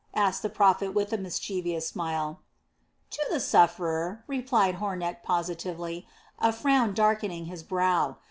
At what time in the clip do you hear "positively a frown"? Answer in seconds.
5.21-6.95